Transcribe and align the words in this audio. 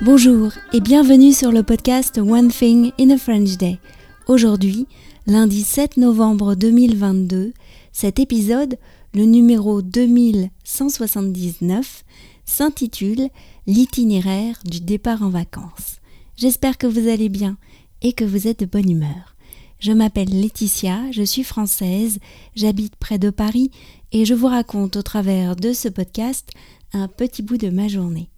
Bonjour 0.00 0.52
et 0.72 0.80
bienvenue 0.80 1.32
sur 1.32 1.50
le 1.50 1.64
podcast 1.64 2.18
One 2.18 2.52
Thing 2.52 2.92
in 3.00 3.10
a 3.10 3.18
French 3.18 3.56
Day. 3.56 3.80
Aujourd'hui, 4.28 4.86
lundi 5.26 5.64
7 5.64 5.96
novembre 5.96 6.54
2022, 6.54 7.52
cet 7.90 8.20
épisode, 8.20 8.78
le 9.12 9.24
numéro 9.24 9.82
2179, 9.82 12.04
s'intitule 12.44 13.28
L'itinéraire 13.66 14.60
du 14.64 14.80
départ 14.80 15.24
en 15.24 15.30
vacances. 15.30 15.96
J'espère 16.36 16.78
que 16.78 16.86
vous 16.86 17.08
allez 17.08 17.28
bien 17.28 17.58
et 18.00 18.12
que 18.12 18.24
vous 18.24 18.46
êtes 18.46 18.60
de 18.60 18.66
bonne 18.66 18.88
humeur. 18.88 19.34
Je 19.80 19.90
m'appelle 19.90 20.30
Laetitia, 20.30 21.10
je 21.10 21.24
suis 21.24 21.42
française, 21.42 22.20
j'habite 22.54 22.94
près 22.94 23.18
de 23.18 23.30
Paris 23.30 23.72
et 24.12 24.24
je 24.24 24.34
vous 24.34 24.46
raconte 24.46 24.94
au 24.94 25.02
travers 25.02 25.56
de 25.56 25.72
ce 25.72 25.88
podcast 25.88 26.52
un 26.92 27.08
petit 27.08 27.42
bout 27.42 27.58
de 27.58 27.70
ma 27.70 27.88
journée. 27.88 28.30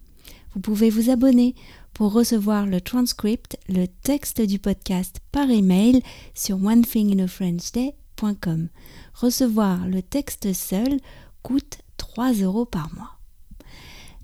Vous 0.53 0.59
pouvez 0.59 0.89
vous 0.89 1.09
abonner 1.09 1.55
pour 1.93 2.11
recevoir 2.11 2.65
le 2.65 2.81
transcript, 2.81 3.57
le 3.69 3.85
texte 3.87 4.41
du 4.41 4.59
podcast 4.59 5.21
par 5.31 5.49
email 5.49 6.01
sur 6.33 6.61
onethinginafrenchday.com. 6.61 8.67
Recevoir 9.13 9.87
le 9.87 10.01
texte 10.01 10.51
seul 10.53 10.99
coûte 11.41 11.77
3 11.97 12.33
euros 12.33 12.65
par 12.65 12.93
mois. 12.93 13.17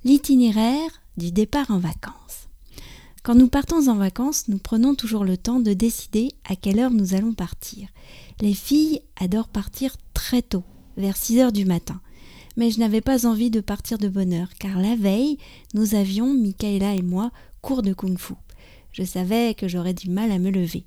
L'itinéraire 0.03 1.02
du 1.16 1.31
départ 1.31 1.72
en 1.72 1.80
vacances. 1.80 2.50
Quand 3.23 3.36
nous 3.36 3.48
partons 3.48 3.88
en 3.88 3.95
vacances, 3.95 4.48
nous 4.48 4.58
prenons 4.58 4.95
toujours 4.95 5.25
le 5.25 5.38
temps 5.38 5.59
de 5.59 5.73
décider 5.73 6.31
à 6.48 6.55
quelle 6.55 6.80
heure 6.80 6.91
nous 6.91 7.14
allons 7.14 7.34
partir. 7.34 7.89
Les 8.41 8.53
filles 8.53 9.02
adorent 9.17 9.50
partir 9.50 9.95
très 10.14 10.41
tôt, 10.41 10.64
vers 10.95 11.17
6 11.17 11.39
heures 11.39 11.52
du 11.52 11.66
matin 11.66 12.00
mais 12.58 12.72
je 12.72 12.80
n'avais 12.80 13.02
pas 13.02 13.26
envie 13.26 13.52
de 13.52 13.62
partir 13.62 13.98
de 13.98 14.10
bonne 14.10 14.34
heure, 14.34 14.54
car 14.60 14.80
la 14.80 14.96
veille, 14.96 15.38
nous 15.74 15.96
avions, 15.96 16.34
Michaela 16.34 16.95
et 16.95 17.04
moi, 17.04 17.31
cours 17.62 17.84
de 17.84 17.94
kung-fu. 17.94 18.34
Je 18.92 19.04
savais 19.04 19.54
que 19.54 19.68
j'aurais 19.68 19.94
du 19.94 20.09
mal 20.09 20.31
à 20.31 20.40
me 20.40 20.50
lever. 20.50 20.84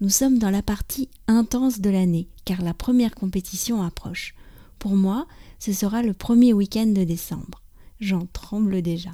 Nous 0.00 0.08
sommes 0.08 0.38
dans 0.38 0.50
la 0.50 0.62
partie 0.62 1.10
intense 1.28 1.80
de 1.80 1.90
l'année, 1.90 2.26
car 2.44 2.62
la 2.62 2.74
première 2.74 3.14
compétition 3.14 3.82
approche. 3.82 4.34
Pour 4.78 4.96
moi, 4.96 5.26
ce 5.58 5.72
sera 5.72 6.02
le 6.02 6.14
premier 6.14 6.52
week-end 6.52 6.86
de 6.86 7.04
décembre. 7.04 7.62
J'en 8.00 8.26
tremble 8.32 8.82
déjà. 8.82 9.10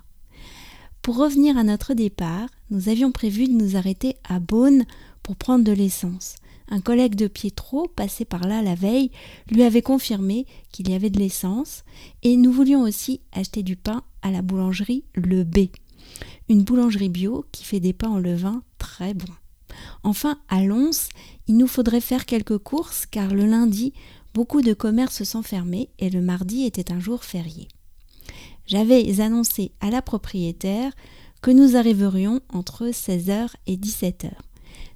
Pour 1.03 1.17
revenir 1.17 1.59
à 1.59 1.65
notre 1.65 1.95
départ, 1.95 2.49
nous 2.71 2.89
avions 2.89 3.11
prévu 3.11 3.47
de 3.47 3.53
nous 3.53 3.77
arrêter 3.77 4.17
à 4.29 4.39
Beaune 4.39 4.85
pour 5.23 5.37
prendre 5.37 5.65
de 5.65 5.73
l'essence. 5.73 6.37
Un 6.71 6.81
collègue 6.81 7.17
de 7.17 7.27
Pietro, 7.27 7.89
passé 7.89 8.25
par 8.25 8.47
là 8.47 8.63
la 8.63 8.77
veille, 8.77 9.11
lui 9.51 9.65
avait 9.65 9.83
confirmé 9.83 10.47
qu'il 10.71 10.89
y 10.89 10.95
avait 10.95 11.11
de 11.11 11.19
l'essence, 11.19 11.85
et 12.23 12.37
nous 12.37 12.53
voulions 12.53 12.83
aussi 12.83 13.21
acheter 13.33 13.63
du 13.63 13.77
pain 13.77 14.05
à 14.23 14.31
la 14.31 14.41
boulangerie 14.41 15.05
Le 15.15 15.43
B, 15.43 15.69
une 16.49 16.63
boulangerie 16.63 17.09
bio 17.09 17.45
qui 17.51 17.65
fait 17.65 17.81
des 17.81 17.93
pains 17.93 18.11
en 18.11 18.19
levain 18.19 18.63
très 18.79 19.15
bons. 19.15 19.35
Enfin, 20.03 20.39
à 20.49 20.63
Lons, 20.63 21.09
il 21.49 21.57
nous 21.57 21.67
faudrait 21.67 22.01
faire 22.01 22.27
quelques 22.27 22.59
courses 22.59 23.07
car 23.07 23.35
le 23.35 23.47
lundi, 23.47 23.93
beaucoup 24.35 24.63
de 24.63 24.73
commerces 24.73 25.25
sont 25.25 25.43
fermés 25.43 25.91
et 25.99 26.11
le 26.11 26.21
mardi 26.21 26.65
était 26.65 26.93
un 26.93 27.01
jour 27.01 27.25
férié. 27.25 27.69
J'avais 28.67 29.21
annoncé 29.21 29.73
à 29.81 29.91
la 29.91 30.03
propriétaire 30.03 30.93
que 31.43 31.51
nous 31.51 31.77
arriverions 31.77 32.41
entre 32.51 32.89
16h 32.89 33.49
et 33.67 33.77
17h. 33.77 34.31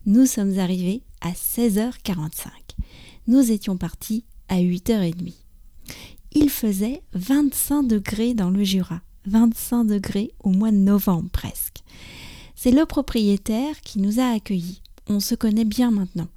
Nous 0.06 0.27
sommes 0.27 0.58
arrivés 0.58 1.02
à 1.25 1.30
16h45. 1.33 2.48
Nous 3.27 3.50
étions 3.50 3.78
partis 3.78 4.25
à 4.48 4.58
8h30. 4.58 5.33
Il 6.33 6.50
faisait 6.50 7.03
25 7.14 7.84
degrés 7.84 8.34
dans 8.34 8.50
le 8.50 8.62
Jura, 8.62 9.00
25 9.27 9.84
degrés 9.84 10.33
au 10.41 10.50
mois 10.50 10.70
de 10.70 10.77
novembre 10.77 11.30
presque. 11.33 11.83
C'est 12.55 12.70
le 12.70 12.84
propriétaire 12.84 13.80
qui 13.80 14.00
nous 14.00 14.20
a 14.20 14.34
accueillis. 14.34 14.83
On 15.08 15.18
se 15.18 15.34
connaît 15.34 15.64
bien 15.64 15.90
maintenant. 15.90 16.29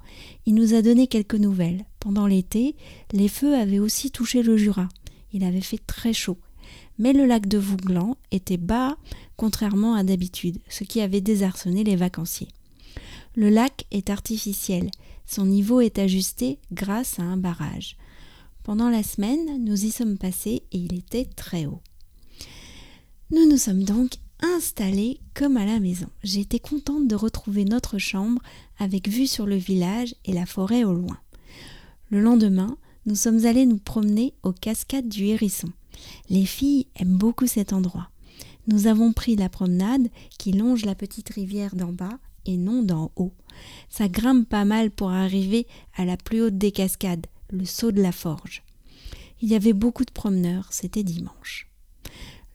Il 0.46 0.54
nous 0.54 0.72
a 0.72 0.82
donné 0.82 1.06
quelques 1.06 1.34
nouvelles. 1.34 1.84
Pendant 2.00 2.26
l'été, 2.26 2.74
les 3.12 3.28
feux 3.28 3.56
avaient 3.56 3.78
aussi 3.78 4.10
touché 4.10 4.42
le 4.42 4.56
Jura. 4.56 4.88
Il 5.32 5.44
avait 5.44 5.60
fait 5.60 5.80
très 5.86 6.14
chaud. 6.14 6.38
Mais 6.98 7.12
le 7.12 7.26
lac 7.26 7.46
de 7.46 7.58
Vouglan 7.58 8.16
était 8.30 8.56
bas, 8.56 8.96
contrairement 9.36 9.94
à 9.94 10.02
d'habitude, 10.02 10.58
ce 10.68 10.84
qui 10.84 11.00
avait 11.00 11.20
désarçonné 11.20 11.84
les 11.84 11.96
vacanciers. 11.96 12.48
Le 13.36 13.50
lac 13.50 13.86
est 13.90 14.10
artificiel. 14.10 14.90
Son 15.26 15.46
niveau 15.46 15.80
est 15.80 15.98
ajusté 15.98 16.58
grâce 16.72 17.18
à 17.18 17.22
un 17.22 17.36
barrage. 17.36 17.96
Pendant 18.62 18.90
la 18.90 19.02
semaine, 19.02 19.64
nous 19.64 19.84
y 19.84 19.90
sommes 19.90 20.18
passés 20.18 20.62
et 20.72 20.78
il 20.78 20.94
était 20.94 21.24
très 21.24 21.66
haut. 21.66 21.80
Nous 23.30 23.48
nous 23.48 23.58
sommes 23.58 23.84
donc 23.84 24.12
installés 24.40 25.20
comme 25.34 25.56
à 25.56 25.66
la 25.66 25.80
maison. 25.80 26.08
J'étais 26.22 26.58
contente 26.58 27.08
de 27.08 27.14
retrouver 27.14 27.64
notre 27.64 27.98
chambre 27.98 28.42
avec 28.78 29.08
vue 29.08 29.26
sur 29.26 29.46
le 29.46 29.56
village 29.56 30.14
et 30.24 30.32
la 30.32 30.46
forêt 30.46 30.84
au 30.84 30.92
loin. 30.92 31.18
Le 32.10 32.20
lendemain, 32.20 32.76
nous 33.06 33.14
sommes 33.14 33.44
allés 33.44 33.66
nous 33.66 33.78
promener 33.78 34.34
aux 34.42 34.52
cascades 34.52 35.08
du 35.08 35.26
Hérisson. 35.26 35.68
Les 36.30 36.46
filles 36.46 36.86
aiment 36.96 37.16
beaucoup 37.16 37.46
cet 37.46 37.72
endroit. 37.72 38.10
Nous 38.66 38.86
avons 38.86 39.12
pris 39.12 39.36
la 39.36 39.48
promenade 39.48 40.08
qui 40.38 40.52
longe 40.52 40.84
la 40.84 40.94
petite 40.94 41.30
rivière 41.30 41.74
d'en 41.74 41.92
bas 41.92 42.18
et 42.48 42.56
non 42.56 42.82
d'en 42.82 43.12
haut. 43.14 43.34
Ça 43.90 44.08
grimpe 44.08 44.48
pas 44.48 44.64
mal 44.64 44.90
pour 44.90 45.10
arriver 45.10 45.66
à 45.94 46.04
la 46.04 46.16
plus 46.16 46.42
haute 46.42 46.58
des 46.58 46.72
cascades, 46.72 47.26
le 47.50 47.66
saut 47.66 47.92
de 47.92 48.02
la 48.02 48.10
forge. 48.10 48.62
Il 49.42 49.50
y 49.50 49.54
avait 49.54 49.74
beaucoup 49.74 50.04
de 50.04 50.10
promeneurs, 50.10 50.66
c'était 50.70 51.04
dimanche. 51.04 51.68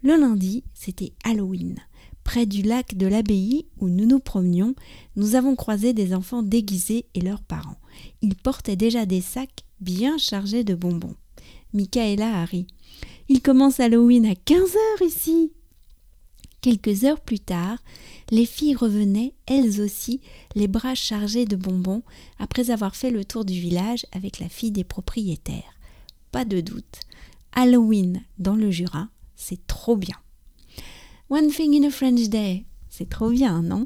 Le 0.02 0.18
lundi, 0.18 0.64
c'était 0.74 1.14
Halloween. 1.24 1.78
Près 2.24 2.46
du 2.46 2.64
lac 2.64 2.98
de 2.98 3.06
l'abbaye 3.06 3.68
où 3.80 3.88
nous 3.88 4.06
nous 4.06 4.20
promenions, 4.20 4.76
nous 5.16 5.36
avons 5.36 5.56
croisé 5.56 5.94
des 5.94 6.14
enfants 6.14 6.42
déguisés 6.42 7.06
et 7.14 7.22
leurs 7.22 7.44
parents. 7.44 7.78
Ils 8.22 8.36
portaient 8.36 8.75
déjà 8.75 9.06
des 9.06 9.22
sacs 9.22 9.64
bien 9.80 10.18
chargés 10.18 10.64
de 10.64 10.74
bonbons. 10.74 11.16
Michaela 11.74 12.42
a 12.42 12.46
ri. 12.46 12.66
Il 13.30 13.42
commence 13.42 13.80
Halloween 13.80 14.25
à 14.25 14.36
15 14.36 14.60
heures 14.60 15.08
ici. 15.08 15.52
Quelques 16.63 17.03
heures 17.03 17.19
plus 17.19 17.41
tard, 17.41 17.78
les 18.31 18.46
filles 18.46 18.74
revenaient, 18.74 19.34
elles 19.47 19.81
aussi, 19.81 20.22
les 20.56 20.69
bras 20.69 20.96
chargés 20.96 21.44
de 21.44 21.57
bonbons, 21.57 22.03
après 22.40 22.69
avoir 22.69 22.96
fait 22.96 23.12
le 23.12 23.25
tour 23.25 23.44
du 23.44 23.59
village 23.59 24.06
avec 24.13 24.40
la 24.40 24.47
fille 24.47 24.72
des 24.72 24.85
propriétaires. 24.85 25.78
Pas 26.31 26.46
de 26.46 26.62
doute, 26.62 27.01
Halloween 27.51 28.24
dans 28.40 28.56
le 28.56 28.72
Jura, 28.72 29.09
c'est 29.35 29.68
trop 29.68 29.97
bien. 29.97 30.16
One 31.29 31.50
thing 31.50 31.84
in 31.84 31.85
a 31.85 31.91
French 31.91 32.29
day, 32.29 32.63
c'est 32.88 33.09
trop 33.09 33.30
bien, 33.30 33.62
non? 33.62 33.85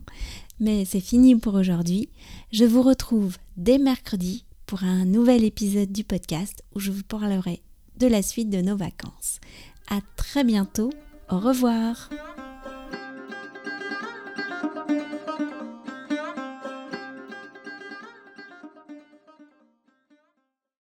Mais 0.59 0.85
c'est 0.85 0.99
fini 0.99 1.35
pour 1.35 1.55
aujourd'hui. 1.55 2.09
Je 2.51 2.63
vous 2.63 2.83
retrouve 2.83 3.38
dès 3.55 3.79
mercredi 3.79 4.45
pour 4.67 4.83
un 4.83 5.05
nouvel 5.05 5.44
épisode 5.44 5.91
du 5.91 6.03
podcast 6.03 6.63
où 6.75 6.79
je 6.79 6.91
vous 6.91 7.03
parlerai 7.03 7.63
de 7.97 8.05
la 8.05 8.21
suite 8.21 8.51
de 8.51 8.61
nos 8.61 8.77
vacances. 8.77 9.39
À 9.89 9.99
très 10.15 10.44
bientôt. 10.44 10.91
Au 11.31 11.39
revoir. 11.39 12.11